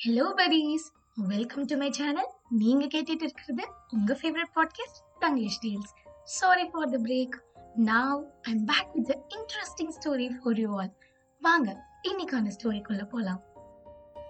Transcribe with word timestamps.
Hello 0.00 0.26
Pathees 0.36 0.84
welcome 1.30 1.64
to 1.64 1.74
my 1.76 1.88
channel 1.90 2.28
நீங்க 2.60 2.84
கேட்டுட்டு 2.84 3.24
இருக்கிறது 3.26 3.64
உங்க 3.90 4.12
favourite 4.20 4.52
podcast 4.54 5.00
Tanglish 5.18 5.58
tales 5.60 5.92
sorry 6.36 6.64
for 6.70 6.88
the 6.88 6.98
break 6.98 7.36
now 7.88 8.22
I'm 8.42 8.64
back 8.64 8.94
with 8.94 9.12
interesting 9.36 9.92
story 9.98 10.28
for 10.38 10.60
you 10.62 10.70
all 10.78 10.90
வாங்க 11.42 11.68
இன்னைக்கான 12.10 12.54
ஸ்டோரிக்குள்ள 12.56 13.04
போலாம். 13.10 13.40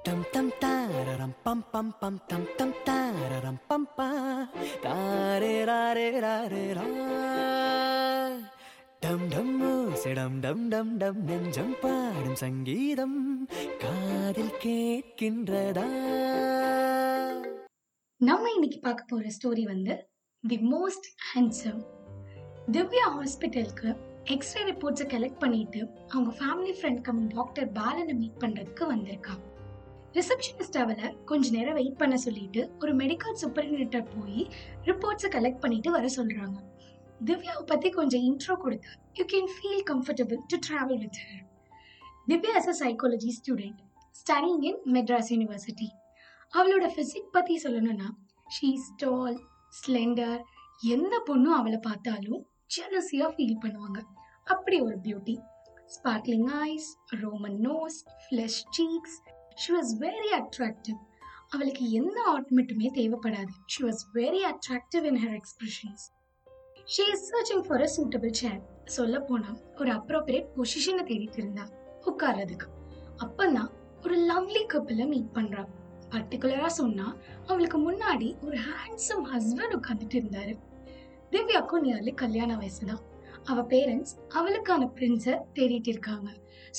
Tam 0.07 0.21
tam 0.35 0.47
tararam 0.63 1.33
pam 1.45 1.59
pam 1.73 1.89
pam 2.01 2.15
tam 2.31 2.45
tam 2.59 2.71
tararam 2.87 3.57
pam 3.69 3.83
pa 3.97 4.07
tare 4.85 5.57
rare 5.71 6.09
rare 6.25 6.65
ra 6.79 6.87
டம் 9.11 9.29
டம் 9.29 9.53
செடம் 9.95 10.41
டம் 10.41 10.69
டம் 10.69 10.99
டம் 10.99 11.25
நெஞ்சம் 11.25 11.75
பாடும் 11.81 12.37
சங்கீதம் 12.37 13.47
காதில் 13.79 14.53
கேட்கின்றதா? 14.63 15.87
நம்ம 18.19 18.51
இன்னைக்கு 18.51 18.79
பார்க்க 18.79 19.05
போற 19.09 19.25
ஸ்டோரி 19.29 19.63
வந்து 19.65 19.95
தி 20.45 20.57
மோஸ்ட் 20.57 21.09
ஹேண்ட்ஸம் 21.35 21.81
திவ்யா 22.71 23.05
ஹாஸ்பிட்டலுக்கு 23.17 23.91
எக்ஸ்ரே 24.25 24.65
ரிப்போர்ட்ஸை 24.65 25.07
கலெக்ட் 25.07 25.39
பண்ணிட்டு 25.39 25.81
அவங்க 26.09 26.31
ஃபேமிலி 26.41 26.75
ஃப்ரெண்ட் 26.81 27.01
கம் 27.01 27.29
டாக்டர் 27.29 27.73
பாலனை 27.73 28.15
மீட் 28.15 28.41
பண்றதுக்கு 28.45 28.87
வந்திருக்கான் 28.87 29.43
ரிசப்ஷனிஸ்ட் 30.15 30.77
அவளை 30.77 31.15
கொஞ்ச 31.25 31.51
நேரம் 31.51 31.75
வெயிட் 31.75 31.99
பண்ண 31.99 32.17
சொல்லிட்டு 32.17 32.71
ஒரு 32.79 32.95
மெடிக்கல் 32.97 33.41
சூப்பரிண்டர் 33.43 34.11
போய் 34.19 34.49
ரிப்போர்ட்ஸை 34.85 35.29
கலெக்ட் 35.29 35.61
பண்ணிட்டு 35.61 35.91
வர 35.91 36.07
சொல்றாங்க. 36.17 36.59
திவ்யாவை 37.29 37.63
பத்தி 37.67 37.89
கொஞ்சம் 37.91 38.25
இன்ட்ரோ 38.29 38.55
கொடுத்தா 38.65 38.93
you 39.19 39.25
can 39.25 39.51
feel 39.55 39.85
comfortable 39.91 40.41
to 40.53 40.59
travel 40.67 41.01
with 41.05 41.19
her 41.25 41.45
Divya 42.29 42.55
is 42.61 42.71
a 42.75 42.77
psychology 42.85 43.31
student 43.39 43.81
studying 44.15 44.63
in 44.63 44.81
Madras 44.93 45.31
university 45.35 45.89
அவளோட 46.53 46.87
ஃபிசிக் 46.95 47.33
பத்தி 47.33 47.57
சொல்லணும்னா 47.65 48.09
ஷீ 48.47 48.69
ஸ்டால் 48.87 49.37
ஸ்லெண்டர் 49.73 50.41
எந்த 50.95 51.15
பொண்ணும் 51.29 51.57
அவளை 51.59 51.79
பார்த்தாலும் 51.79 52.41
ஜெலசியா 52.75 53.27
ஃபீல் 53.35 53.61
பண்ணுவாங்க. 53.65 53.99
அப்படி 54.45 54.81
ஒரு 54.81 54.97
beauty 54.99 55.35
sparkling 55.97 56.49
eyes 56.67 56.89
Roman 57.23 57.59
nose 57.67 57.99
flush 58.25 58.61
cheeks 58.77 59.17
she 59.57 59.71
was 59.73 59.93
very 59.99 60.31
attractive 60.41 60.99
அவளுக்கு 61.51 61.85
எந்த 61.91 62.19
ஆட்மெட்டுமே 62.35 62.89
தேவைப்படாது. 62.99 63.53
She 63.67 63.81
was 63.85 64.03
very 64.15 64.43
attractive 64.53 65.05
in 65.05 65.21
her 65.25 65.37
expressions 65.41 66.05
she 66.95 67.05
is 67.13 67.27
searching 67.31 67.65
for 67.67 67.81
a 67.81 67.89
suitable 67.97 68.31
chair 68.31 68.61
சொல்ல 68.85 69.21
போனா 69.21 69.51
ஒரு 69.77 69.91
அப்ரோப்ரியேட் 69.91 70.49
பொசிஷனை 70.57 71.03
தேடிட்டு 71.05 71.39
இருந்தா. 71.39 71.65
உட்கார்றதுக்கு. 72.05 72.67
அப்பந்தான் 73.19 73.71
ஒரு 74.03 74.17
லவ்லி 74.21 74.63
கப்பிள 74.73 75.07
மீட் 75.07 75.29
பண்றா. 75.35 75.63
பர்டிகுலரா 76.11 76.67
சொன்னா 76.67 77.17
அவளுக்கு 77.47 77.79
முன்னாடி 77.79 78.29
ஒரு 78.41 78.57
ஹேண்ட்ஸம் 78.69 79.23
ஹஸ்பண்ட் 79.33 79.77
உட்காந்துட்டு 79.79 80.17
இருந்தாரு. 80.21 80.55
திவ்யாக்கும் 81.31 81.85
நியர்லி 81.85 82.15
கல்யாண 82.15 82.57
வயசுதான். 82.57 83.03
அவ 83.45 83.63
பேரண்ட்ஸ் 83.63 84.15
அவளுக்கான 84.29 84.89
பிரின்ஸை 84.97 85.37
தேடிட்டு 85.55 85.89
இருக்காங்க. 85.89 86.29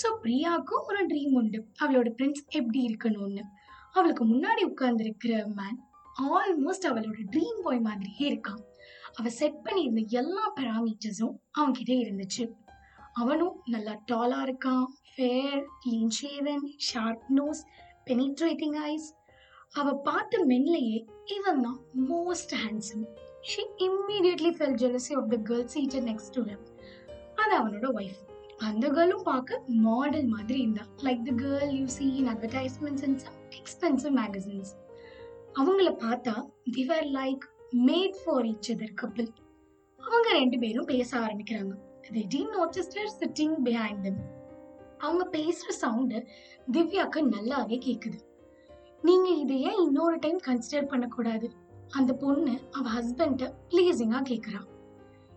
ஸோ 0.01 0.09
பிரியாவுக்கும் 0.23 0.85
ஒரு 0.87 1.05
ட்ரீம் 1.05 1.33
உண்டு. 1.33 1.61
அவளோட 1.83 2.11
பிரின்ஸ் 2.17 2.43
எப்படி 2.49 2.81
இருக்கணும்னு. 2.89 3.45
அவளுக்கு 3.91 4.25
முன்னாடி 4.25 4.63
உட்கார்ந்துருக்கிற 4.63 5.45
மேன் 5.53 5.79
ஆல்மோஸ்ட் 6.35 6.89
அவளோட 6.91 7.19
ட்ரீம் 7.35 7.63
பாய் 7.63 7.79
மாதிரியே 7.79 8.27
இருக்கான். 8.31 8.61
அவ 9.13 9.29
செட் 9.29 9.61
பண்ணியிருந்த 9.65 10.05
எல்லா 10.05 10.53
பேராமீட்டர்ஸும் 10.55 11.35
அவன்கிட்ட 11.59 11.93
இருந்துச்சு. 12.03 12.51
அவனும் 13.13 13.61
நல்லா 13.65 14.01
டாலாக 14.11 14.45
இருக்கான் 14.47 14.85
fair 15.15 15.65
clean 15.85 16.13
shaven 16.21 16.67
sharp 16.77 17.25
nose 17.29 17.63
penetrating 18.05 18.77
eyes 18.83 19.13
அவ 19.71 19.93
பார்த்த 19.93 20.45
மென்லையே 20.45 21.05
இவன் 21.25 21.61
தான் 21.61 21.79
most 22.09 22.53
handsome 22.63 23.05
she 23.41 23.61
immediately 23.77 24.49
fell 24.49 24.75
jealousy 24.75 25.13
of 25.15 25.29
the 25.29 25.37
girl 25.49 25.67
seated 25.67 26.03
next 26.03 26.33
to 26.33 26.43
him 26.43 26.65
அது 27.35 27.53
அவனோட 27.57 27.87
ஒய்ஃப் 27.93 28.19
அந்த 28.57 28.89
கேர்ளும் 28.89 29.23
பார்க்க 29.23 29.63
மாடல் 29.67 30.25
மாதிரி 30.25 30.59
இருந்தா. 30.59 30.83
Like 31.03 31.23
the 31.23 31.31
girl 31.31 31.71
you 31.71 31.87
see 31.87 32.15
in 32.15 32.27
advertisements 32.27 33.03
and 33.03 33.17
some 33.17 33.33
expensive 33.49 34.15
magazines 34.15 34.71
அவங்கள 35.55 35.89
பார்த்தா 36.05 36.43
they were 36.71 37.03
like 37.03 37.50
made 37.77 38.15
for 38.25 38.45
each 38.45 38.69
other 38.69 38.95
couple 39.01 39.27
அவங்க 39.97 40.29
ரெண்டு 40.31 40.59
பேரும் 40.59 40.85
பேச 40.85 41.19
ஆரம்பிக்கிறாங்க. 41.19 41.71
தே 42.11 42.17
didn't 42.17 42.49
notice 42.59 42.87
her 42.87 43.07
sitting 43.19 43.55
behind 43.63 44.13
அவங்க 44.97 45.29
பேசுற 45.31 45.69
சவுண்டு 45.69 46.27
திவ்யாக்கு 46.71 47.15
நல்லாவே 47.15 47.77
கேக்குது. 47.77 48.19
நீங்க 49.01 49.29
இதை 49.29 49.61
ஏன் 49.61 49.83
இன்னொரு 49.83 50.17
டைம் 50.19 50.39
கன்சிடர் 50.47 50.87
பண்ணக்கூடாது? 50.87 51.51
அந்த 51.89 52.13
பொண்ணு 52.13 52.59
அவ 52.71 52.89
ஹஸ்பண்ட 52.89 53.53
ப்ளீஸிங்காக 53.69 54.23
கேக்குறா. 54.27 54.65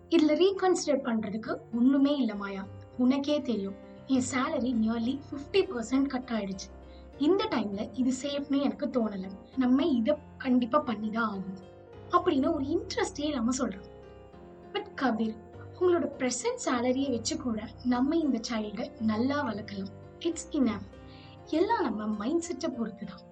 இதுல 0.09 0.33
ரீகன்சிடர் 0.33 1.01
பண்றதுக்கு 1.01 1.57
ஒண்ணுமே 1.75 2.15
இல்ல 2.15 2.35
மாயா. 2.35 2.67
உனக்கே 2.97 3.41
தெரியும் 3.41 3.75
என் 4.05 4.23
salary 4.31 4.73
nearly 4.73 5.19
fifty 5.31 5.65
percent 5.65 6.07
cut 6.07 6.29
ஆயிடுச்சு. 6.33 6.93
இந்த 7.17 7.45
டைம்ல 7.45 7.89
இது 7.93 8.13
சேஃப்னு 8.23 8.61
எனக்கு 8.61 8.85
தோணலை. 8.85 9.29
நம்ம 9.57 9.85
இத 9.85 10.17
கண்டிப்பா 10.37 10.83
பண்ணிதான் 10.83 11.17
ஆகும் 11.17 11.73
அப்படின்னு 12.17 12.53
ஒரு 12.53 12.65
இன்ட்ரெஸ்டே 12.65 13.25
இல்லாம 13.29 13.55
சொல்றோம். 13.57 13.89
பட் 14.73 14.89
கபீர் 15.01 15.35
உங்களோட 15.79 16.09
ப்ரெசன்ட் 16.17 16.63
சேலரியை 16.65 17.09
வச்சு 17.09 17.37
கூட 17.37 17.67
நம்ம 17.83 18.15
இந்த 18.15 18.39
சைல்டை 18.49 19.01
நல்லா 19.01 19.37
வளர்க்கலாம். 19.47 19.93
இட்ஸ் 20.19 20.49
இனஃப் 20.51 20.89
எல்லாம் 21.45 21.83
நம்ம 21.83 22.07
மைண்ட் 22.07 22.41
செட்டை 22.41 22.69
பொறுத்து 22.69 23.05
தான் 23.05 23.23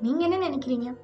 நீங்க 0.00 0.26
என்ன 0.26 0.48
நினைக்கிறீங்க? 0.48 0.96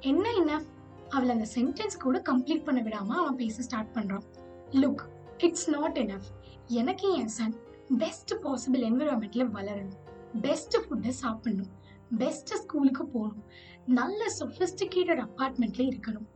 என்ன 0.00 0.28
இனஃப் 0.32 0.68
அவளை 1.08 1.34
அந்த 1.34 1.46
சென்டென்ஸ் 1.54 2.00
கூட 2.00 2.22
கம்ப்ளீட் 2.30 2.64
பண்ண 2.64 2.82
விடாம 2.82 3.08
அவன் 3.08 3.36
பேச 3.36 3.62
ஸ்டார்ட் 3.62 3.94
பண்றான். 3.94 4.22
லுக் 4.70 5.04
இட்ஸ் 5.38 5.70
நாட் 5.70 5.98
எனஃப் 5.98 6.28
எனக்கு 6.66 7.12
என் 7.12 7.28
சன் 7.28 7.56
பெஸ்ட் 7.98 8.34
பாசிபிள் 8.34 8.84
என்விரான்மெண்ட்ல 8.88 9.44
வளரணும். 9.56 9.98
பெஸ்ட் 10.40 10.76
ஃபுட்டை 10.76 11.08
சாப்பிடணும். 11.08 11.70
பெஸ்ட் 12.18 12.54
ஸ்கூலுக்கு 12.54 13.06
போகணும். 13.06 13.44
நல்ல 13.86 14.32
சொஃபிஸ்டிகேட்டட் 14.38 15.22
அப்பார்ட்மெண்ட்ல 15.26 15.84
இருக்கணும். 15.88 16.26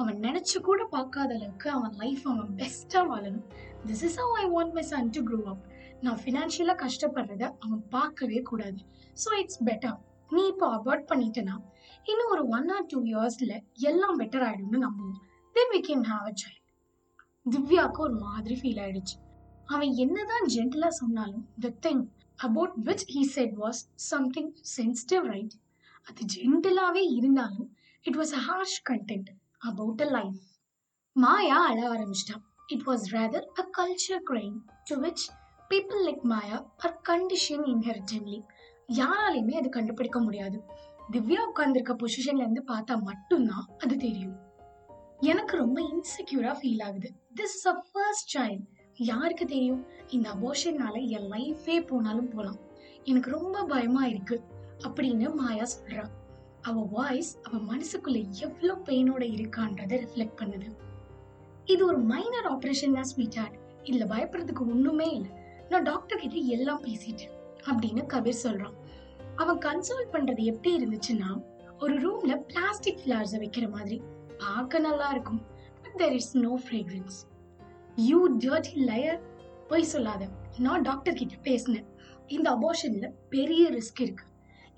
அவன் 0.00 0.18
நினைச்சு 0.26 0.58
கூட 0.68 0.80
பார்க்காத 0.94 1.30
அளவுக்கு 1.38 1.68
அவன் 1.76 1.94
லைஃப் 2.02 2.22
அவன் 2.32 2.52
பெஸ்டா 2.60 3.00
வாழணும். 3.10 3.46
This 3.88 4.04
is 4.08 4.18
how 4.20 4.34
I 4.42 4.44
want 4.54 4.74
my 4.78 4.84
son 4.92 5.10
to 5.16 5.20
grow 5.28 5.40
up 5.52 5.64
நான் 6.04 6.20
ஃபினான்ஷியலாக 6.22 6.78
கஷ்டப்படுறத 6.84 7.42
அவன் 7.64 7.82
பார்க்கவே 7.96 8.40
கூடாது. 8.50 8.80
ஸோ 9.22 9.28
இட்ஸ் 9.40 9.60
பெட்டர் 9.68 9.98
நீ 10.30 10.42
இப்போ 10.52 10.66
அவாய்ட் 10.76 11.04
பண்ணிட்டேன்னா 11.10 11.56
இன்னும் 12.10 12.30
ஒரு 12.34 12.42
ஒன் 12.56 12.70
ஆர் 12.76 12.86
டூ 12.92 13.00
இயர்ஸில் 13.10 13.56
எல்லாம் 13.90 14.18
பெட்டர் 14.20 14.44
ஆயிடும்னு 14.48 14.80
நம்புவோம். 14.86 15.18
Then 15.56 15.70
we 15.74 15.80
can 15.88 16.06
have 16.12 16.26
a 16.30 16.34
child 16.42 16.60
திவ்யாவுக்கு 17.46 18.02
ஒரு 18.06 18.16
மாதிரி 18.26 18.56
ஃபீல் 18.60 18.80
ஆயிடுச்சு. 18.84 19.16
அவன் 19.72 19.92
என்னதான் 20.04 20.46
ஜென்டலாக 20.54 20.94
சொன்னாலும் 21.02 21.44
the 21.64 21.70
thing 21.86 22.02
about 22.38 22.74
which 22.88 23.06
he 23.14 23.22
said 23.36 23.54
was 23.62 23.80
something 24.10 24.50
sensitive 24.76 25.26
right 25.34 25.54
அது 26.08 26.22
ஜென்டலாகவே 26.34 27.04
இருந்தாலும் 27.18 27.68
it 28.04 28.18
was 28.20 28.34
a 28.38 28.42
harsh 28.48 28.78
content 28.90 29.30
about 29.70 30.00
a 30.00 30.04
life. 30.04 30.40
Maya 31.16 31.56
அழ 31.66 31.92
ஆரம்பிச்சிட்டான் 31.92 32.42
it 32.66 32.82
was 32.86 33.04
rather 33.10 33.46
a 33.60 33.70
culture 33.78 34.22
crime 34.30 34.56
to 34.84 34.96
which 34.96 35.24
people 35.70 36.00
like 36.04 36.22
Maya 36.22 36.70
are 36.76 37.00
condition 37.08 37.64
inherently 37.64 38.42
யாராலையுமே 38.88 39.52
அது 39.52 39.68
கண்டுபிடிக்க 39.68 40.20
முடியாது. 40.20 40.62
திவ்யா 41.12 41.42
உட்கார்ந்துருக்க 41.52 41.96
பொசிஷன்ல 42.02 42.36
இருந்து 42.36 42.64
பார்த்தா 42.66 43.02
மட்டும்தான் 43.02 43.68
அது 43.78 43.96
தெரியும். 43.96 44.34
எனக்கு 45.18 45.56
ரொம்ப 45.56 45.80
இன்செக்யூரா 45.80 46.54
ஃபீல் 46.62 46.82
ஆகுது. 46.82 47.10
This 47.34 47.56
is 47.58 47.66
a 47.66 47.84
first 47.92 48.38
child 48.38 48.64
யாருக்கு 48.94 49.46
தெரியும்? 49.46 49.86
இந்த 50.08 50.30
அபோஷன்னால 50.30 51.08
என் 51.08 51.30
லைஃபே 51.32 51.86
போனாலும் 51.86 52.28
போகலாம் 52.28 52.60
எனக்கு 53.04 53.30
ரொம்ப 53.30 53.64
பயமா 53.64 54.04
இருக்கு. 54.04 54.42
அப்படின்னு 54.78 55.34
மாயா 55.34 55.64
சொல்கிறான் 55.64 56.12
அவ 56.68 56.82
வாய்ஸ் 56.96 57.30
அவ 57.46 57.58
மனசுக்குள்ள 57.70 58.18
எவ்வளவு 58.44 58.80
பெயினோட 58.88 59.22
இருக்கான்றதை 59.36 59.96
ரிஃப்ளெக்ட் 60.04 60.40
பண்ணுது. 60.40 60.68
இது 61.72 61.82
ஒரு 61.86 61.98
மைனர் 62.12 62.48
ஆபரேஷன் 62.52 62.96
தான் 62.98 63.08
ஸ்வீட் 63.12 63.38
ஹார்ட் 63.40 63.56
இதுல 63.88 64.06
பயப்படுறதுக்கு 64.12 64.64
ஒண்ணுமே 64.74 65.08
இல்லை. 65.18 65.32
நான் 65.70 65.82
டாக்டர் 65.82 66.22
கிட்ட 66.22 66.38
எல்லாம் 66.56 66.82
பேசிட்டேன் 66.84 67.34
அப்படின்னு 67.70 68.02
கபீர் 68.14 68.42
சொல்றான். 68.46 68.76
அவன் 69.36 69.60
கன்சல்ட் 69.68 70.12
பண்றது 70.14 70.42
எப்படி 70.52 70.70
இருந்துச்சுன்னா 70.78 71.30
ஒரு 71.78 71.94
ரூம்ல 72.04 72.32
பிளாஸ்டிக் 72.50 73.00
ஃபிளவர்ஸை 73.02 73.38
வைக்கிற 73.44 73.66
மாதிரி. 73.76 73.98
பார்க்க 74.42 74.86
நல்லா 74.88 75.08
இருக்கும் 75.14 75.40
but 75.82 75.96
there 76.02 76.16
is 76.20 76.32
no 76.46 76.52
fragrance 76.64 77.18
you 78.08 78.18
dirty 78.44 78.74
liar 78.90 79.20
போய் 79.70 79.90
சொல்லாத. 79.94 80.22
நான் 80.66 80.84
டாக்டர் 80.88 81.18
கிட்ட 81.20 81.36
பேசினேன். 81.48 81.88
இந்த 82.26 82.48
அபோஷன்ல 82.56 83.08
பெரிய 83.34 83.64
ரிஸ்க் 83.70 84.02
இருக்கு. 84.06 84.24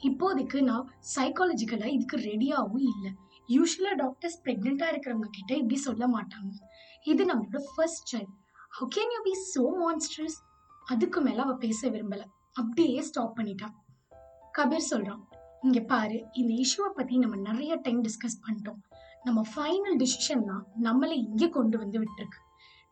இப்போதைக்கு 0.00 0.58
நான் 0.70 0.88
சைக்காலஜிக்கலா 1.17 1.88
இதுக்கு 1.96 2.17
ரெடியாகவும் 2.31 2.87
இல்லை. 2.93 3.12
யூஸ்வலா 3.55 3.93
டாக்டர்ஸ் 4.02 4.38
பிரெக்னெண்டா 4.44 4.87
இருக்கிறவங்க 4.93 5.29
கிட்ட 5.37 5.52
இப்படி 5.61 5.79
சொல்ல 5.88 6.05
மாட்டாங்க. 6.17 6.52
இது 7.12 7.23
நம்மளோட 7.31 7.61
first 7.70 8.11
child 8.12 8.35
how 8.76 8.88
can 8.96 9.12
you 9.17 9.20
be 9.29 9.35
so 9.52 9.64
monsters 9.82 10.38
அதுக்கு 10.93 11.20
மேல 11.26 11.43
அவ 11.46 11.55
பேச 11.64 11.81
விரும்பல. 11.94 12.23
அப்படியே 12.61 13.02
ஸ்டாப் 13.11 13.37
பண்ணிட்டான் 13.38 13.75
கபீர் 14.58 14.91
சொல்றான் 14.93 15.23
இங்க 15.67 15.81
பாரு 15.93 16.19
இந்த 16.40 16.52
இஷ்யூவை 16.64 16.90
பத்தி 16.99 17.14
நம்ம 17.25 17.37
நிறைய 17.50 17.75
டைம் 17.85 18.00
டிஸ்கஸ் 18.06 18.43
பண்ணிட்டோம். 18.47 18.81
நம்ம 19.26 19.40
ஃபைனல் 19.52 19.97
டிசிஷன் 20.02 20.44
தான் 20.50 20.64
நம்மளை 20.87 21.17
இங்கே 21.29 21.49
கொண்டு 21.58 21.76
வந்து 21.82 21.99
விட்டுருக்கு. 22.02 22.40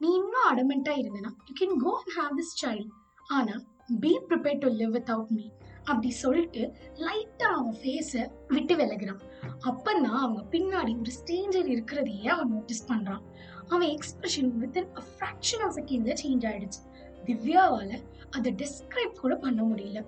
நீ 0.01 0.09
இன்னும் 0.21 0.49
அடமெண்ட்டாக 0.53 1.01
இருந்தனா 1.03 1.31
you 1.49 1.55
can 1.61 1.77
go 1.85 1.93
and 2.01 2.15
have 2.21 2.33
this 2.41 2.55
child 2.63 2.91
ஆனால் 3.37 3.61
be 4.05 4.13
prepare 4.31 4.63
to 4.65 4.71
live 4.81 4.95
without 4.99 5.33
me 5.39 5.47
அப்படி 5.85 6.11
சொல்லிட்டு 6.11 6.73
லைட்டா 6.95 7.43
அவன் 7.43 7.77
ஃபேஸை 7.83 8.31
விட்டு 8.49 8.77
விலகுறான். 8.77 9.21
அப்பதான் 9.61 10.17
அவங்க 10.17 10.43
பின்னாடி 10.51 10.99
ஒரு 10.99 11.13
ஸ்டேஞ்சர் 11.25 11.71
இருக்கிறதையே 11.71 12.29
அவன் 12.29 12.49
நோட்டீஸ் 12.49 12.93
பண்றான். 12.93 13.23
அவன் 13.69 13.89
expression 13.89 14.51
within 14.61 14.89
a 14.99 15.03
fraction 15.19 15.63
of 15.63 15.75
செகண்ட்ல 15.75 16.15
சேஞ்ச் 16.23 16.47
ஆயிடுச்சு. 16.51 16.81
திவ்யாவால 17.25 18.03
அதை 18.31 18.55
டிஸ்கிரைப் 18.55 19.21
கூட 19.21 19.37
பண்ண 19.37 19.63
முடியல. 19.63 20.05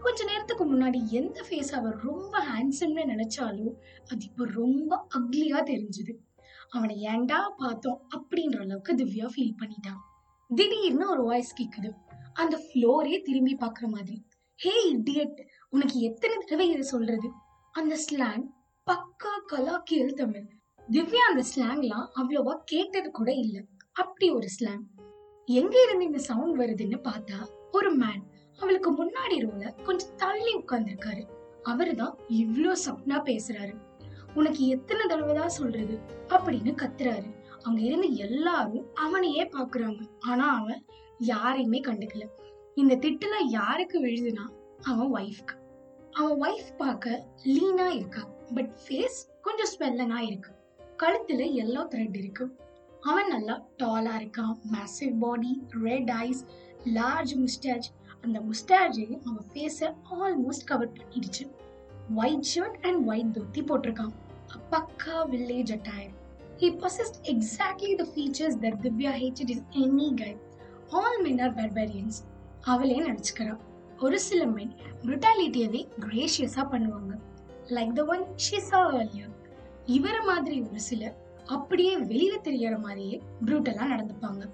கொஞ்ச 0.00 0.24
நேரத்துக்கு 0.24 0.74
முன்னாடி 0.74 1.06
எந்த 1.06 1.44
ஃபேஸ் 1.50 1.72
அவர் 1.72 1.96
ரொம்ப 1.96 2.38
ஹேண்ட்ஸம்னு 2.38 3.04
நினைச்சாலும் 3.04 3.74
அது 4.10 4.24
இப்போ 4.24 4.44
ரொம்ப 4.44 5.06
அக்லியா 5.18 5.58
தெரிஞ்சுது. 5.62 6.14
அவனை 6.70 7.06
ஏன்டா 7.06 7.50
பார்த்தோம் 7.56 8.08
அப்படின்ற 8.16 8.60
அளவுக்கு 8.60 8.94
திவ்யா 8.94 9.26
ஃபீல் 9.36 9.56
பண்ணிட்டான். 9.62 10.00
திடீர்னு 10.54 11.10
ஒரு 11.10 11.24
வாய்ஸ் 11.24 11.62
கேக்குது. 11.62 11.90
அந்த 12.32 12.62
ஃப்ளோரே 12.66 13.22
திரும்பி 13.22 13.54
பார்க்குற 13.54 13.86
மாதிரி. 13.86 14.24
ஹே 14.60 14.72
இடியட் 14.92 15.38
உனக்கு 15.70 15.98
எத்தனை 16.00 16.36
தடவை 16.36 16.68
இதை 16.70 16.82
சொல்றது? 16.82 17.28
அந்த 17.72 17.96
ஸ்லாங் 17.96 18.44
பக்கா 18.86 19.32
கலாக்கியல் 19.52 20.14
தமிழ். 20.14 20.46
திவ்யா 20.88 21.22
அந்த 21.28 21.44
ஸ்லாங்லாம் 21.54 22.08
அவ்வளோவா 22.14 22.58
கேட்டது 22.64 23.10
கூட 23.10 23.32
இல்லை. 23.32 23.62
அப்படி 23.92 24.30
ஒரு 24.30 24.48
ஸ்லாங் 24.48 24.84
எங்க 25.48 25.82
இருந்து 25.82 26.04
இந்த 26.04 26.18
சவுண்ட் 26.18 26.60
வருதுன்னு 26.60 26.98
பார்த்தா 27.04 27.38
ஒரு 27.70 27.90
மேன் 27.94 28.22
அவளுக்கு 28.58 28.90
முன்னாடி 28.90 29.38
ரோல 29.40 29.74
கொஞ்சம் 29.84 30.14
தள்ளி 30.16 30.54
உட்கார்ந்துருக்காரு. 30.54 31.22
அவரு 31.62 31.94
தான் 31.94 32.18
இவ்ளோ 32.28 32.74
சப்னா 32.86 33.18
பேசுறாரு. 33.24 33.74
உனக்கு 34.34 34.66
எத்தனை 34.66 35.06
தடவை 35.06 35.34
தான் 35.34 35.48
சொல்றது? 35.48 35.96
அப்படின்னு 36.28 36.74
கத்துறாரு. 36.74 37.30
அங்க 37.62 37.80
இருந்து 37.80 38.16
எல்லாரும் 38.16 38.86
அவனையே 38.94 39.50
பாக்குறாங்க. 39.52 40.00
ஆனா 40.20 40.56
அவன் 40.56 40.84
யாரையுமே 41.18 41.80
கண்டுக்கல. 41.80 42.26
இந்த 42.74 42.96
திட்டுல 42.96 43.34
யாருக்கு 43.48 44.02
விழுதுனா 44.04 44.44
அவன் 44.82 45.12
ஒய்ஃப்க்கு 45.14 45.54
அவன் 46.10 46.40
ஒய்ஃப் 46.40 46.76
பார்க்க 46.76 47.26
லீனா 47.42 47.88
இருக்கா 47.88 48.28
பட் 48.54 48.70
ஃபேஸ் 48.84 49.18
கொஞ்சம் 49.42 49.70
ஸ்வெல்லனா 49.78 50.18
இருக்கு. 50.18 50.50
கழுத்துல 50.98 51.42
எல்லோ 51.62 51.82
த்ரெட் 51.92 52.16
இருக்கு. 52.16 52.58
அவன் 53.00 53.26
நல்லா 53.26 53.66
டாலா 53.82 54.14
இருக்கான் 54.20 54.54
massive 54.72 55.18
body 55.18 55.62
red 55.82 56.10
eyes 56.10 56.44
large 56.84 57.34
mustache 57.34 57.88
அந்த 58.20 58.40
முஸ்டாஜை 58.40 59.18
அவன் 59.24 59.46
ஃபேஸை 59.54 59.94
ஆல்மோஸ்ட் 60.20 60.64
கவர் 60.64 60.92
பண்ணிடுச்சு. 60.92 61.50
White 62.14 62.46
shirt 62.54 62.86
and 62.86 63.08
white 63.08 63.38
dhoti 63.38 63.60
போட்டிருக்கான். 63.60 64.12
பக்கா 64.70 65.16
village 65.30 65.72
attire 65.76 66.18
He 66.58 66.68
possessed 66.80 67.18
exactly 67.22 67.98
the 67.98 68.06
features 68.14 68.54
திவ்யா 68.54 68.78
Divya 68.82 69.12
hated 69.20 69.50
is 69.50 69.62
any 69.70 70.08
guy. 70.14 70.36
All 70.90 71.20
men 71.20 71.38
are 71.38 71.54
barbarians 71.54 72.18
அவளே 72.60 73.00
நினச்சிக்கிறாள் 73.00 73.58
ஒரு 73.98 74.20
சில 74.20 74.46
மென் 74.46 74.72
புருட்டாலிட்டியவே 75.02 75.88
கிரேஷியஸாக 76.00 76.66
பண்ணுவாங்க. 76.72 77.18
Like 77.66 77.92
the 77.92 78.04
one 78.04 78.24
she 78.36 78.56
saw 78.56 79.10
இவரை 79.86 80.20
மாதிரி 80.20 80.60
ஒரு 80.60 80.80
சிலர் 80.80 81.16
அப்படியே 81.46 81.98
வெளியில 81.98 82.34
தெரியற 82.44 82.80
மாதிரியே 82.80 83.22
ப்ரூட்டலாக 83.44 83.88
நடந்துப்பாங்க. 83.88 84.50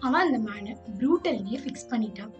அவன் 0.00 0.34
அந்த 0.34 0.50
மேனை 0.50 0.76
ப்ரூட்டல்னே 0.98 1.58
ஃபிக்ஸ் 1.62 1.90
பண்ணிட்டான். 1.90 2.32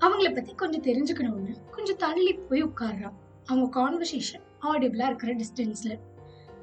அவங்கள 0.00 0.34
பத்தி 0.34 0.54
கொஞ்சம் 0.54 0.82
தெரிஞ்சுக்கணும்னு 0.82 1.56
கொஞ்சம் 1.70 1.96
தள்ளி 1.96 2.32
போய் 2.32 2.64
உட்கார்றான். 2.64 3.16
அவங்க 3.46 3.66
கான்வர்சேஷன் 3.80 4.44
ஆடிபிளா 4.62 5.04
இருக்கிற 5.04 5.34
டிஸ்டன்ஸ்ல 5.34 5.98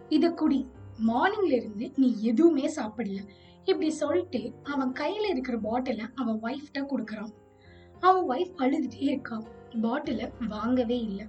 இத 0.10 0.30
குடி 0.30 0.68
மார்னிங்ல 1.08 1.52
இருந்து 1.52 1.92
நீ 1.96 2.16
எதுவுமே 2.22 2.74
சாப்பிடல. 2.76 3.28
இப்படி 3.66 3.90
சொல்லிட்டு 3.90 4.54
அவன் 4.64 4.92
கையில 4.92 5.30
இருக்கிற 5.30 5.58
பாட்டில 5.58 6.12
அவன் 6.16 6.44
ஒய்ஃப்ட 6.44 6.78
கொடுக்கறான். 6.78 7.34
அவன் 8.00 8.30
ஒய்ஃப் 8.30 8.62
அழுதுட்டே 8.62 9.02
இருக்கான் 9.02 9.46
பாட்டில 9.82 10.32
வாங்கவே 10.48 11.00
இல்லை. 11.00 11.26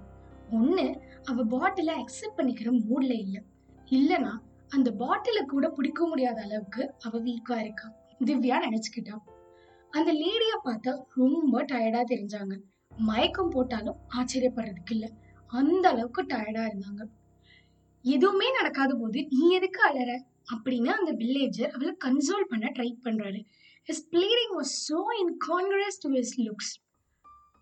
ஒண்ணு 0.51 0.99
அவ 1.23 1.45
பாட்டில 1.45 1.89
அக்செப்ட் 1.91 2.37
பண்ணிக்கிற 2.37 2.83
மூட்ல 2.89 3.19
இல்ல. 3.19 3.41
இல்லைனா 3.89 4.37
அந்த 4.69 4.91
பாட்டில 4.91 5.45
கூட 5.45 5.69
பிடிக்க 5.69 6.07
முடியாத 6.07 6.41
அளவுக்கு 6.41 6.93
அவ 6.99 7.19
வீக்கா 7.19 7.59
இருக்கா. 7.59 7.95
திவ்யா 8.25 8.57
நினச்சிக்கிட்டான் 8.59 9.23
அந்த 9.91 10.11
லேடிய 10.11 10.61
பார்த்தா 10.63 11.03
ரொம்ப 11.15 11.63
டயர்டா 11.63 12.03
தெரிஞ்சாங்க. 12.03 12.59
மயக்கம் 12.97 13.49
போட்டாலும் 13.49 13.95
ஆச்சரியப்படுறதுக்கு 14.17 14.91
இல்ல. 14.91 15.09
அந்த 15.47 15.89
அளவுக்கு 15.89 16.23
டயர்டா 16.23 16.69
இருந்தாங்க. 16.69 17.03
எதுவுமே 18.03 18.51
நடக்காத 18.51 18.93
போது 18.95 19.27
நீ 19.29 19.49
எதுக்கு 19.49 19.81
அலற? 19.81 20.23
அப்படின்னு 20.55 20.87
அந்த 20.87 21.11
வில்லேஜர் 21.11 21.69
அவளை 21.69 21.95
கன்சோல் 22.05 22.49
பண்ண 22.49 22.71
ட்ரை 22.79 22.93
பண்றாரு. 23.03 23.45
His 23.91 23.99
pleading 24.11 24.49
was 24.57 24.69
so 24.87 25.03
incongruous 25.23 25.97
to 25.99 26.09
his 26.09 26.29
looks. 26.37 26.69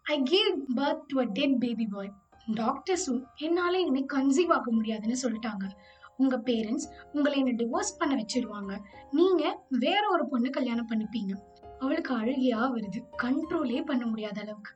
I 0.03 0.21
gave 0.21 0.53
birth 0.75 1.01
to 1.07 1.21
a 1.21 1.25
dead 1.25 1.51
baby 1.57 1.85
boy. 1.85 2.11
டாக்டர்ஸும் 2.53 3.23
என்னால் 3.35 3.73
இனிமே 3.73 4.05
கன்சீவ் 4.13 4.51
ஆக 4.51 4.71
முடியாதுன்னு 4.71 5.17
சொல்லிட்டாங்க. 5.21 5.69
உங்கள் 6.17 6.39
பேரண்ட்ஸ் 6.39 6.87
உங்களை 7.11 7.37
என்னை 7.37 7.53
டிவோர்ஸ் 7.53 7.97
பண்ண 7.97 8.15
வச்சிருவாங்க. 8.15 8.79
நீங்கள் 9.11 9.57
வேற 9.69 10.09
ஒரு 10.09 10.27
பொண்ணு 10.27 10.49
கல்யாணம் 10.49 10.89
பண்ணிப்பீங்க. 10.89 11.33
அவளுக்கு 11.79 12.17
அழுகையா 12.17 12.61
வருது. 12.75 13.03
கண்ட்ரோலே 13.23 13.85
பண்ண 13.85 14.05
முடியாத 14.05 14.41
அளவுக்கு. 14.41 14.71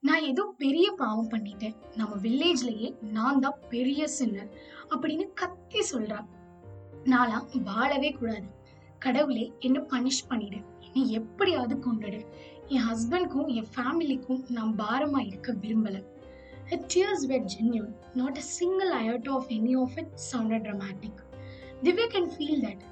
நான் 0.00 0.22
ஏதோ 0.22 0.54
பெரிய 0.58 0.92
பாவம் 0.92 1.30
பண்ணிட்டேன். 1.30 1.76
நம்ம 1.96 2.16
வில்லேஜ்லயே 2.16 3.00
நான் 3.00 3.40
தான் 3.40 3.58
பெரிய 3.68 4.08
சின்னர் 4.08 4.50
அப்படின்னு 4.90 5.32
கத்தி 5.32 5.80
சொல்றா. 5.92 6.26
நான்லாம் 7.04 7.62
வாழவே 7.62 8.10
கூடாது. 8.10 8.62
கடவுளே 9.04 9.46
என்ன 9.68 9.78
பனிஷ் 9.92 10.26
பண்ணிடு. 10.30 10.58
என்னை 10.86 11.02
எப்படியாவது 11.18 11.76
கொண்டுடு 11.86 12.20
என் 12.74 12.86
ஹஸ்பண்ட்க்கும் 12.88 13.48
என் 13.58 13.70
ஃபேமிலிக்கும் 13.76 14.42
நான் 14.56 14.74
பாரமா 14.82 15.22
இருக்க 15.30 15.52
விரும்பல. 15.64 15.96
Her 16.68 16.78
tears 16.92 17.22
were 17.30 17.40
genuine. 17.54 17.94
Not 18.18 18.34
a 18.42 18.44
single 18.58 18.92
iota 19.00 19.30
of 19.38 19.46
any 19.56 19.72
of 19.80 19.90
it 20.00 20.08
sounded 20.30 20.62
dramatic. 20.66 21.14
Divya 21.86 22.06
can 22.14 22.30
feel 22.34 22.62
that 22.66 22.84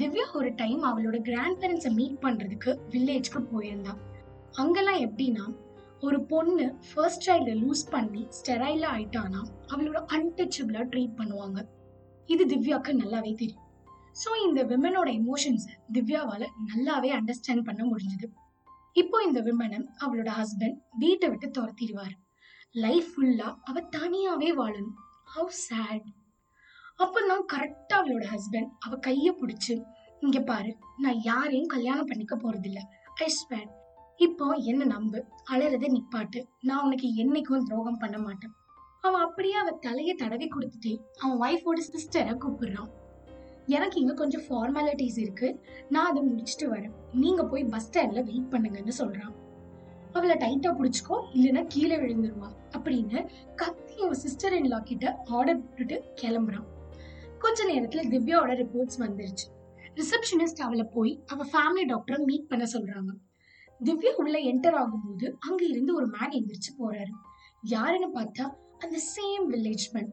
Divya 0.00 0.24
ஒரு 0.38 0.50
டைம் 0.60 0.82
அவளோட 0.90 1.16
கிராண்ட் 1.26 1.58
பேரண்ட்ஸை 1.62 1.90
மீட் 1.98 2.16
பண்ணுறதுக்கு 2.24 2.70
வில்லேஜ்க்கு 2.92 3.40
போயிருந்தா. 3.50 3.94
அங்கெல்லாம் 4.62 5.00
எப்படின்னா 5.06 5.44
ஒரு 6.06 6.18
பொண்ணு 6.32 6.66
ஃபர்ஸ்ட் 6.88 7.26
சைல்ட 7.28 7.54
லூஸ் 7.62 7.84
பண்ணி 7.94 8.22
ஸ்டெரைலாக 8.38 8.94
ஆயிட்டானா 8.94 9.42
அவளோட 9.72 10.00
அன்டச்சபிளாக 10.16 10.86
ட்ரீட் 10.94 11.18
பண்ணுவாங்க. 11.20 11.58
இது 12.34 12.44
திவ்யாக்கு 12.54 12.94
நல்லாவே 13.02 13.34
தெரியும். 13.42 13.67
ஸோ 14.22 14.30
இந்த 14.46 14.60
விமனோட 14.72 15.08
எமோஷன்ஸை 15.20 15.74
திவ்யாவால் 15.96 16.46
நல்லாவே 16.68 17.10
அண்டர்ஸ்டாண்ட் 17.18 17.66
பண்ண 17.68 17.82
முடிஞ்சது. 17.90 18.28
இப்போ 18.96 19.16
இந்த 19.26 19.40
விமனை 19.48 19.78
அவளோட 20.04 20.30
ஹஸ்பண்ட் 20.40 20.78
வீட்டை 21.02 21.28
விட்டு 21.32 21.48
துரத்திடுவார். 21.58 22.14
லைஃப் 22.84 23.10
ஃபுல்லாக 23.12 23.52
அவள் 23.70 23.90
தனியாகவே 23.96 24.50
வாழணும். 24.60 24.96
ஹவு 25.34 25.54
சேட் 25.66 26.08
அப்போ 27.02 27.18
நான் 27.30 27.48
கரெக்டாக 27.52 27.98
அவளோட 28.00 28.24
ஹஸ்பண்ட் 28.34 28.70
அவள் 28.84 29.04
கையை 29.08 29.32
பிடிச்சி 29.40 29.74
இங்கே 30.22 30.40
பாரு 30.50 30.70
நான் 31.02 31.18
யாரையும் 31.30 31.72
கல்யாணம் 31.74 32.08
பண்ணிக்க 32.12 32.34
போகிறதில்ல 32.36 32.80
ஐ 33.26 33.28
ஸ்வேர் 33.40 33.68
இப்போ 34.26 34.46
என்ன 34.70 34.82
நம்பு? 34.92 35.18
அலறத 35.52 35.88
நிப்பாட்டு. 35.94 36.40
நான் 36.68 36.84
உனக்கு 36.86 37.08
என்னைக்கும் 37.22 37.66
துரோகம் 37.68 38.00
பண்ண 38.02 38.16
மாட்டேன். 38.18 38.54
அவன் 39.04 39.24
அப்படியே 39.26 39.56
அவ 39.62 39.72
தலையை 39.84 40.14
தடவி 40.22 40.46
கொடுத்துட்டு 40.54 40.92
அவன் 41.20 41.36
ஒய்ஃபோட 41.44 41.82
சிஸ்டரை 41.88 42.34
கூப்பிடுறான். 42.44 42.90
எனக்கு 43.76 44.00
இங்கே 44.00 44.14
கொஞ்சம் 44.14 44.44
ஃபார்மாலிட்டிஸ் 44.46 45.18
இருக்கு. 45.18 45.48
நான் 45.88 46.08
அதை 46.10 46.20
முடிச்சுட்டு 46.28 46.66
வரேன். 46.74 46.94
நீங்க 47.12 47.42
போய் 47.44 47.64
பஸ் 47.64 47.86
ஸ்டாண்ட்ல 47.88 48.22
வெயிட் 48.24 48.50
பண்ணுங்கன்னு 48.50 48.94
சொல்றான். 48.98 49.34
அவளை 50.12 50.34
டைட்டா 50.36 50.70
பிடிச்சிக்கோ 50.78 51.16
இல்லைன்னா 51.34 51.62
கீழே 51.68 51.96
விழுந்துருவா 51.96 52.48
அப்படின்னு 52.76 53.18
கத்தி 53.54 53.96
அவன் 54.02 54.20
சிஸ்டர் 54.24 54.52
இன் 54.52 54.68
லா 54.72 54.78
கிட்ட 54.90 55.06
ஆர்டர் 55.38 55.62
போட்டுட்டு 55.62 55.96
கிளம்புறான். 56.20 56.66
கொஞ்ச 57.38 57.66
நேரத்துல 57.72 58.02
திவ்யாவோட 58.14 58.52
ரிப்போர்ட்ஸ் 58.62 58.98
வந்துருச்சு. 58.98 59.46
ரிசப்ஷனிஸ்ட் 60.00 60.64
அவளை 60.66 60.86
போய் 60.94 61.12
அவ 61.26 61.46
ஃபேமிலி 61.52 61.84
டாக்டரை 61.92 62.18
மீட் 62.24 62.48
பண்ண 62.48 62.66
சொல்றாங்க. 62.72 63.12
திவ்யா 63.84 64.12
உள்ள 64.22 64.36
என்டர் 64.52 64.78
ஆகும்போது 64.82 65.26
அங்க 65.38 65.62
இருந்து 65.64 65.92
ஒரு 65.94 66.06
மேன் 66.06 66.36
எந்திரிச்சு 66.38 66.72
போறாரு. 66.80 67.12
யாருன்னு 67.74 68.08
பார்த்தா 68.20 68.46
அந்த 68.78 68.96
same 69.14 69.44
village 69.52 69.86
man 69.92 70.10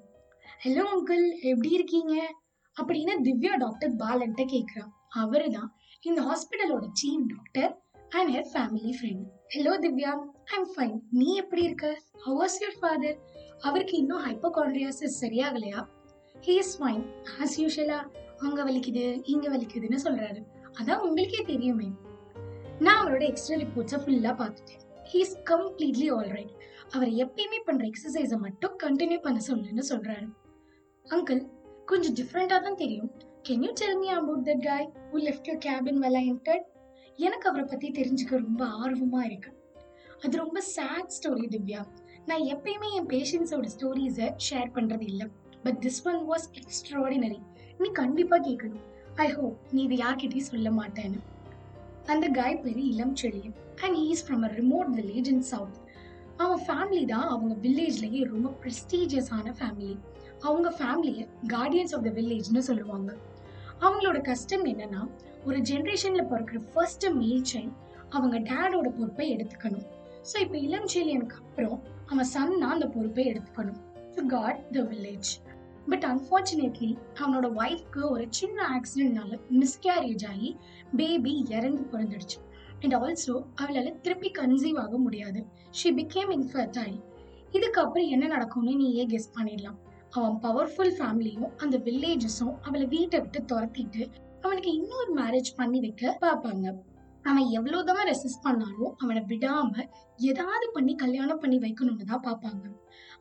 hello 0.63 0.83
uncle 0.93 1.25
எப்படி 1.51 1.69
இருக்கீங்க? 1.69 2.13
அப்படின்னு 2.77 3.13
திவ்யா 3.27 3.53
டாக்டர் 3.63 3.93
பாலன்ட்ட 4.03 4.43
கேக்குறா. 4.53 4.85
அவரு 5.21 5.47
தான் 5.51 5.69
இந்த 6.01 6.21
ஹாஸ்பிட்டலோட 6.29 6.85
chief 7.01 7.27
doctor 7.33 7.71
and 8.17 8.31
her 8.35 8.49
family 8.53 8.91
friend 8.97 9.25
hello 9.55 9.73
Divya 9.85 10.11
I'm 10.55 10.69
fine 10.73 10.97
நீ 11.19 11.27
எப்படி 11.35 11.61
இருக்க? 11.63 11.87
ஹவ் 12.25 12.37
வாஸ் 12.41 12.57
யுவர் 12.61 12.79
ஃபாதர் 12.81 13.17
அவருக்கு 13.59 13.95
இன்னும் 13.97 14.23
ஹைப்போகான்ட்ரியாசிஸ் 14.27 15.19
சரியாகலையா? 15.23 15.81
ஹீ 16.45 16.55
இஸ் 16.63 16.75
ஃபைன் 16.79 17.03
ஆஸ் 17.41 17.55
யூஷுவலா 17.63 17.99
அங்க 18.37 18.59
வலிக்குது 18.63 19.05
இங்க 19.33 19.45
வலிக்குதுன்னு 19.55 19.99
சொல்றாரு. 20.05 20.41
அதான் 20.79 21.03
உங்களுக்கே 21.07 21.41
தெரியுமே 21.51 21.89
நான் 22.79 23.01
அவரோட 23.01 23.23
எக்ஸ்ட்ரா 23.31 23.57
ரிப்போர்ட்ஸை 23.57 23.99
ஃபுல்லாக 24.03 24.35
பார்த்துட்டேன். 24.41 24.81
He 25.11 25.19
is 25.25 25.35
completely 25.51 26.07
all 26.15 26.31
right 26.37 26.55
அவர் 26.91 27.11
எப்பயுமே 27.23 27.59
பண்ற 27.65 27.83
எக்ஸசைஸை 27.91 28.37
மட்டும் 28.37 28.75
கண்டினியூ 28.83 29.19
பண்ண 29.21 29.39
சொல்லுன்னு 29.47 29.83
சொல்றாரு. 29.91 30.27
அங்கிள் 31.05 31.41
கொஞ்சம் 31.89 32.15
டிஃப்ரெண்டா 32.19 32.55
தான் 32.65 32.75
தெரியும். 32.75 33.09
Can 33.47 33.63
you 33.65 33.71
tell 33.79 33.97
me 33.97 34.07
about 34.07 34.45
that 34.47 34.63
guy 34.63 34.87
who 35.11 35.17
left 35.25 35.47
your 35.49 35.57
cabin 35.65 35.99
well 36.03 36.17
I 36.19 36.23
entered 36.31 36.65
எனக்கு 37.15 37.49
அவரை 37.49 37.65
பத்தி 37.65 37.91
தெரிஞ்சுக்க 37.91 38.29
ரொம்ப 38.29 38.65
ஆர்வமா 38.83 39.21
இருக்கு. 39.25 39.51
அது 40.23 40.37
ரொம்ப 40.37 40.61
சேட் 40.61 41.13
ஸ்டோரி 41.17 41.45
திவ்யா. 41.55 41.81
நான் 42.25 42.45
எப்பயுமே 42.53 42.89
என் 42.97 43.09
பேஷண்ட்ஸோட 43.13 43.67
ஸ்டோரிஸை 43.75 44.29
ஷேர் 44.47 44.71
பண்றது 44.77 45.05
இல்லை. 45.11 45.27
But 45.63 45.79
this 45.85 46.01
one 46.03 46.21
was 46.31 46.47
extraordinary 46.61 47.39
நீ 47.77 47.89
கண்டிப்பா 48.01 48.37
கேட்கணும் 48.37 48.85
ஐ 49.15 49.27
ஹோப் 49.37 49.57
நீ 49.71 49.81
இது 49.81 49.95
யார்கிட்டயும் 49.95 50.49
சொல்ல 50.51 50.69
மாட்டேன்னு. 50.71 51.21
அந்த 52.05 52.27
காய் 52.27 52.61
பேரு 52.63 52.83
Ilam 52.87 53.15
Cheziyan. 53.21 53.55
And 53.81 53.95
he 53.95 54.05
is 54.15 54.25
from 54.27 54.43
a 54.49 54.51
remote 54.59 54.91
village 54.97 55.27
in 55.27 55.41
south 55.41 55.77
அவன் 56.43 56.61
ஃபேமிலி 56.65 57.03
தான் 57.13 57.27
அவங்க 57.33 57.53
வில்லேஜ்லயே 57.65 58.21
ரொம்ப 58.33 58.49
ப்ரெஸ்டீஜியஸான 58.61 59.53
ஃபேமிலி 59.59 59.95
அவங்க 60.47 60.69
ஃபேமிலியை 60.79 61.23
கார்டியன்ஸ் 61.53 61.93
ஆஃப் 61.95 62.05
த 62.07 62.11
வில்லேஜ்னு 62.17 62.63
சொல்லுவாங்க. 62.69 63.11
அவங்களோட 63.85 64.17
கஷ்டம் 64.31 64.65
என்னன்னா 64.71 65.01
ஒரு 65.47 65.57
ஜென்ரேஷன்ல 65.71 66.23
பிறக்கிற 66.31 66.59
ஃபர்ஸ்ட் 66.73 67.05
மேல் 67.21 67.45
சைல்ட் 67.51 67.75
அவங்க 68.15 68.37
டேடோட 68.49 68.87
பொறுப்பை 68.97 69.27
எடுத்துக்கணும். 69.35 69.85
ஸோ 70.29 70.35
இப்போ 70.43 70.57
இளம் 70.67 70.89
செழியனுக்கு 70.93 71.37
அப்புறம் 71.41 71.77
அவன் 72.11 72.29
சன் 72.33 72.59
தான் 72.61 72.75
அந்த 72.75 72.87
பொறுப்பை 72.95 73.25
எடுத்துக்கணும். 73.31 73.79
To 74.15 74.23
guard 74.35 74.61
the 74.77 74.83
village 74.91 75.31
but 75.91 76.05
unfortunately 76.11 76.91
அவனோட 77.21 77.47
ஒய்ஃப்க்கு 77.63 78.01
ஒரு 78.13 78.25
சின்ன 78.39 78.57
ஆக்சிடென்ட்னால 78.77 79.39
மிஸ்கேரேஜ் 79.61 80.25
ஆகி 80.31 80.49
பேபி 80.99 81.33
இறந்து 81.57 81.83
பிறந்துடுச்சு. 81.93 82.37
அண்ட் 82.85 82.97
ஆல்சோ 83.01 83.35
அவளால் 83.61 83.99
திருப்பி 84.05 84.29
கன்சீவ் 84.39 84.79
ஆக 84.85 84.95
முடியாது. 85.05 85.39
ஷி 85.77 85.89
பிகேம் 85.99 86.31
இன்ஃபர்டைல் 86.37 86.95
இதுக்கப்புறம் 87.57 88.09
என்ன 88.15 88.25
நடக்கும்னு 88.33 88.73
நீயே 88.81 89.03
கெஸ் 89.13 89.33
பண்ணிடலாம். 89.35 89.77
அவன் 90.17 90.35
பவர்ஃபுல் 90.43 90.93
ஃபேமிலியும் 90.97 91.51
அந்த 91.63 91.75
வில்லேஜஸும் 91.85 92.55
அவளை 92.65 92.85
வீட்டை 92.93 93.17
விட்டு 93.23 93.39
துரத்திட்டு 93.51 94.03
அவனுக்கு 94.43 94.71
இன்னொரு 94.79 95.11
மேரேஜ் 95.19 95.49
பண்ணி 95.59 95.79
வைக்க 95.85 96.11
பார்ப்பாங்க. 96.25 96.65
அவன் 97.29 97.47
எவ்வளவுதான் 97.57 98.03
ரெசிஸ்ட் 98.09 98.45
பண்ணாலும் 98.47 98.91
அவனை 99.03 99.21
விடாம 99.31 99.71
ஏதாவது 100.29 100.65
பண்ணி 100.75 100.93
கல்யாணம் 101.03 101.41
பண்ணி 101.43 101.57
வைக்கணும்னு 101.63 102.05
தான் 102.11 102.25
பார்ப்பாங்க. 102.27 102.65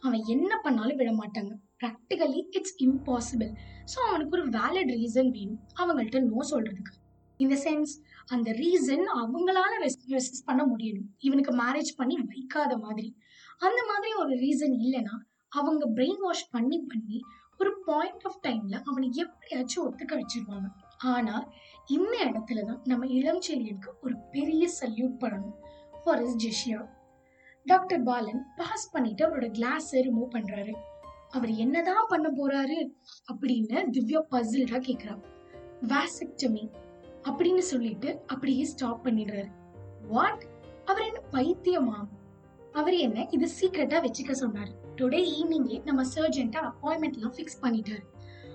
அவன் 0.05 0.23
என்ன 0.35 0.53
பண்ணாலும் 0.65 1.01
விட 1.01 1.13
மாட்டாங்க. 1.21 1.55
ப்ராக்டிகலி 1.83 2.43
இட்ஸ் 2.59 2.77
இம்பாசிபிள் 2.87 3.53
ஸோ 3.93 3.99
அவனுக்கு 4.11 4.37
ஒரு 4.39 4.47
வேலிட் 4.59 4.93
ரீசன் 4.99 5.33
வேணும். 5.39 5.63
அவங்கள்ட்ட 5.81 6.21
நோ 6.31 6.41
சொல்றதுக்கு. 6.53 6.95
இந்த 7.37 7.55
சென்ஸ் 7.55 7.93
அந்த 8.27 8.51
ரீசன் 8.53 9.05
அவங்களால 9.21 9.73
ரெசிஸ்ட் 10.11 10.45
பண்ண 10.45 10.63
முடியணும். 10.67 11.09
இவனுக்கு 11.19 11.53
மேரேஜ் 11.57 11.97
பண்ணி 11.97 12.17
வைக்காத 12.27 12.79
மாதிரி. 12.79 13.17
அந்த 13.59 13.81
மாதிரி 13.89 14.13
ஒரு 14.13 14.35
ரீசன் 14.35 14.75
இல்லைன்னா 14.85 15.17
அவங்க 15.49 15.89
பிரெயின் 15.89 16.19
வாஷ் 16.19 16.51
பண்ணி 16.51 16.79
பண்ணி 16.79 17.21
ஒரு 17.59 17.81
பாயிண்ட் 17.85 18.25
ஆஃப் 18.25 18.39
டைம்ல 18.43 18.81
அவனை 18.85 19.11
எப்படியாச்சும் 19.13 19.85
ஒத்துக்க 19.87 20.21
வச்சிருவாங்க. 20.21 20.69
ஆனா 20.99 21.51
இந்த 21.87 22.15
இடத்துல 22.25 22.65
தான் 22.67 22.81
நம்ம 22.85 23.07
இளம் 23.07 23.43
செழியனுக்கு 23.49 23.91
ஒரு 24.03 24.17
பெரிய 24.31 24.69
சல்யூட் 24.81 25.17
பண்ணணும். 25.21 25.57
ஃபார் 26.05 26.23
இஸ் 26.23 26.39
ஜெஷியா 26.45 26.89
டாக்டர் 27.65 28.03
பாலன் 28.03 28.47
பாஸ் 28.57 28.91
பண்ணிட்டு 28.91 29.23
அவரோட 29.27 29.47
கிளாஸை 29.59 30.01
ரிமூவ் 30.07 30.35
பண்றாரு. 30.35 30.75
அவர் 31.31 31.51
என்னதான் 31.51 32.07
பண்ண 32.09 32.29
போறாரு 32.31 32.79
அப்படின்னு 33.33 33.85
திவ்யா 33.97 34.21
பசில்டா 34.31 34.81
கேக்குறா. 34.89 35.15
வாசக்டமி 35.83 36.65
அப்படின்னு 37.25 37.65
சொல்லிட்டு 37.73 38.21
அப்படியே 38.27 38.65
ஸ்டாப் 38.65 39.07
பண்ணிடுறாரு. 39.07 39.51
வாட் 40.09 40.45
அவர் 40.85 41.07
என்ன 41.07 41.21
பைத்தியமா? 41.33 41.99
அவர் 42.73 42.95
என்ன 42.95 43.27
இது 43.31 43.47
சீக்கிரட்டா 43.61 43.99
வச்சுக்க 44.07 44.31
சொன்னார். 44.31 44.73
டுடே 44.97 45.21
ஈவினிங்கே 45.35 45.79
நம்ம 45.85 46.03
சர்ஜென்ட்டா 46.15 46.61
அப்பாயின்மெண்ட்லாம் 46.71 47.35
ஃபிக்ஸ் 47.37 47.63
பண்ணிட்டாரு. 47.63 48.05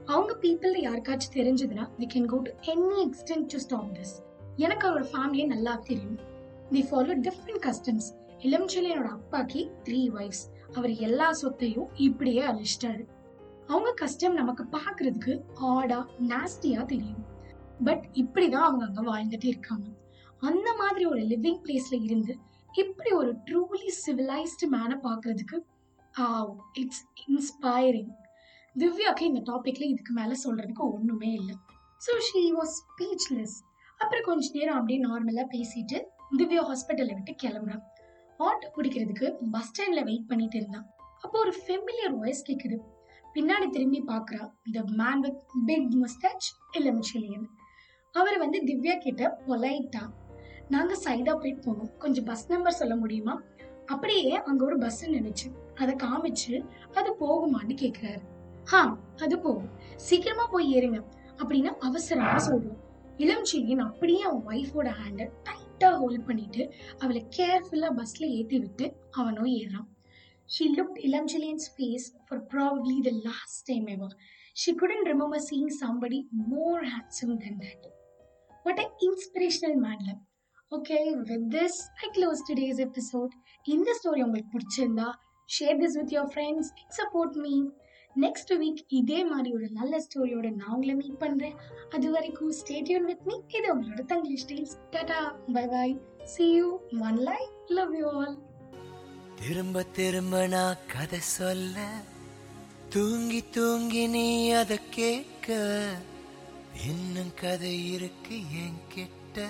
அவங்க 0.06 0.34
பீப்புள் 0.42 0.76
யாருக்காச்சும் 0.88 1.36
தெரிஞ்சதுன்னா 1.36 1.86
we 2.00 2.08
can 2.14 2.26
go 2.26 2.38
to 2.38 2.52
any 2.74 3.00
extent 3.06 3.46
to 3.48 3.58
stop 3.58 3.92
this 3.94 4.14
எனக்கு 4.56 4.86
அவரோட 4.88 5.08
ஃபேமிலியை 5.14 5.46
நல்லா 5.46 5.76
தெரியும். 5.76 6.20
தி 6.70 6.82
ஃபாலோ 6.92 7.14
டிஃப்ரெண்ட் 7.26 7.64
கஸ்டம்ஸ் 7.68 8.10
இளம்செழியனோட 8.40 9.10
அப்பாக்கு 9.18 9.62
த்ரீ 9.84 10.02
வைஃப்ஸ் 10.18 10.46
அவர் 10.74 10.94
எல்லா 11.08 11.34
சொத்தையும் 11.34 11.90
இப்படியே 11.96 12.42
அழிச்சிட்டாரு. 12.44 13.04
அவங்க 13.68 13.92
கஷ்டம் 13.94 14.34
நமக்கு 14.34 14.66
பார்க்கறதுக்கு 14.78 15.34
ஆடா 15.54 16.08
நாஸ்டியா 16.28 16.86
தெரியும். 16.86 17.26
பட் 17.88 18.06
இப்படிதான் 18.22 18.68
அவங்க 18.68 18.84
அங்க 18.88 19.02
வாழ்ந்துட்டு 19.10 19.48
இருக்காங்க. 19.54 19.88
அந்த 20.50 20.70
மாதிரி 20.82 21.04
ஒரு 21.12 21.22
லிவிங் 21.32 21.60
பிளேஸ்ல 21.64 21.98
இருந்து 22.08 22.34
இப்படி 22.84 23.12
ஒரு 23.22 23.32
ட்ரூலி 23.48 23.90
சிவிலைஸ்டு 24.04 24.68
மேனை 24.76 24.98
பார்க்கறதுக்கு 25.08 25.58
இட்ஸ் 26.82 27.04
இன்ஸ்பைரிங் 27.26 28.12
திவ்யாக்கு 28.76 29.24
இந்த 29.30 29.42
டாபிக்ல 29.50 29.86
இதுக்கு 29.94 30.14
மேல 30.20 30.34
சொல்றதுக்கு 30.44 30.84
ஒண்ணுமே 30.96 31.32
இல்லை. 31.40 31.56
ஸோ 32.02 32.12
ஷீ 32.28 32.44
வாஸ் 32.60 32.76
ஸ்பீச்லெஸ் 32.82 33.58
அப்புறம் 34.00 34.26
கொஞ்ச 34.28 34.46
நேரம் 34.58 34.78
அப்படியே 34.80 35.00
நார்மலா 35.08 35.46
பேசிட்டு 35.56 35.98
திவ்யா 36.40 36.62
ஹாஸ்பிட்டலை 36.70 37.14
விட்டு 37.18 37.34
கிளம்புறான் 37.44 37.84
ஆட்டோ 38.40 38.68
பிடிக்கிறதுக்கு 38.76 39.28
பஸ் 39.54 39.70
ஸ்டாண்ட்ல 39.70 40.02
வெயிட் 40.10 40.30
பண்ணிட்டு 40.32 40.58
இருந்தான் 40.60 40.86
அப்போ 41.24 41.36
ஒரு 41.46 41.54
ஃபெமிலியர் 41.64 42.14
வாய்ஸ் 42.20 42.48
கேக்குது. 42.50 42.78
பின்னாடி 43.36 43.68
திரும்பி 43.76 44.00
பார்க்கறா. 44.12 44.44
The 44.76 44.84
man 45.02 45.24
with 45.26 45.42
big 45.70 45.96
mustache 46.04 46.48
இளமிச்சிலியன் 46.80 47.48
அவர் 48.12 48.38
வந்து 48.38 48.60
திவ்யா 48.66 48.98
கிட்ட 48.98 49.40
பொலைட்டா 49.48 50.04
நாங்க 50.70 50.98
சைதாப்பேட் 51.04 51.64
போனோம். 51.66 51.98
கொஞ்சம் 51.98 52.24
பஸ் 52.24 52.50
நம்பர் 52.50 52.74
சொல்ல 52.74 52.96
முடியுமா? 52.96 53.42
அப்படியே 53.86 54.36
அங்க 54.36 54.66
ஒரு 54.66 54.78
பஸ் 54.78 55.10
நினைச்சு 55.10 55.48
அதை 55.76 55.96
காமிச்சு 55.96 56.66
அது 56.94 57.16
போகுமான்னு 57.20 57.76
கேக்குறாரு. 57.84 58.22
ஹா 58.64 58.98
அது 59.18 59.40
போகும். 59.40 59.70
சீக்கிரமா 59.96 60.46
போய் 60.46 60.76
ஏறுங்க 60.76 61.04
அப்படின்னு 61.38 61.72
அவசரமா 61.80 62.38
சொல்றோம் 62.48 62.80
இளம்செழியன் 63.18 63.86
அப்படியே 63.86 64.22
அவன் 64.22 64.46
ஒய்ஃபோட 64.48 64.90
ஹேண்டை 65.02 65.30
டைட்டா 65.44 65.98
ஹோல்ட் 65.98 66.26
பண்ணிட்டு 66.26 66.74
அவளை 66.98 67.28
கேர்ஃபுல்லா 67.38 67.90
பஸ்ல 68.02 68.28
ஏத்தி 68.30 68.60
விட்டு 68.60 68.96
அவனோ 69.12 69.42
ஏறான் 69.42 69.88
She 70.50 70.66
looked 70.76 70.98
Ilamchilian's 71.08 71.68
face 71.78 72.06
for 72.28 72.38
probably 72.54 72.96
the 73.04 73.12
last 73.12 73.68
time 73.68 73.88
ever. 73.88 74.08
She 74.56 74.74
couldn't 74.74 75.08
remember 75.08 75.40
seeing 75.40 75.70
somebody 75.70 76.26
more 76.48 76.82
handsome 76.84 77.34
than 77.40 77.60
that. 77.60 77.99
What 78.66 78.80
an 78.80 78.92
inspirational 79.08 79.76
okay 80.72 80.98
with 81.30 81.46
this 81.54 81.78
I 82.04 82.08
close 82.16 82.42
I 82.42 82.42
close 82.42 82.42
today's 82.50 82.80
இந்த 83.66 83.90
story 84.00 84.22
உங்களுக்கு 84.26 84.52
பிடிச்சிருந்தா 84.56 85.08
share 85.50 85.80
this 85.82 85.96
with 86.00 86.14
your 86.16 86.30
friends 86.34 86.70
support 86.98 87.38
me 87.46 87.54
next 88.16 88.52
week 88.62 88.82
இதே 89.00 89.20
மாதிரி 89.24 89.50
ஒரு 89.54 89.68
நல்ல 89.70 90.02
ஸ்டோரியோட 90.06 90.50
நான் 90.56 90.74
உங்களை 90.76 90.96
meet 90.96 91.20
பண்ணுறேன் 91.24 91.58
அது 91.90 92.12
வரைக்கும் 92.12 92.54
ஸ்டேடியோன் 92.60 93.08
வித் 93.12 93.26
மீ 93.26 93.36
இது 93.58 93.68
உங்களோட 93.76 94.06
Tanglish 94.06 94.48
deals 94.52 94.76
tata 94.92 95.22
bye 95.58 95.66
bye 95.68 95.96
see 96.36 96.48
you 96.58 96.70
online 97.30 97.42
love 97.68 97.96
you 97.96 98.08
all 98.22 98.38
திரும்ப 99.42 99.84
திரும்ப 99.84 100.48
நான் 100.48 100.86
கதை 100.88 101.20
சொல்ல. 101.20 101.78
தூங்கி 102.90 103.44
தூங்கி 103.58 104.08
நீ 104.08 104.28
அதை 104.52 104.80
கேட்க. 104.90 105.48
இன்னும் 106.74 107.34
கதை 107.34 107.92
இருக்கு 107.92 108.36
என் 108.52 108.82
கிட்ட 108.90 109.48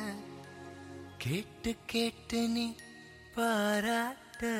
கேட்டு 1.17 1.75
கேட்டு 1.85 2.47
நீ 2.47 2.75
பாராட்ட. 3.35 4.51